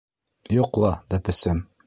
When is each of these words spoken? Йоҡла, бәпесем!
Йоҡла, 0.55 0.91
бәпесем! 1.15 1.63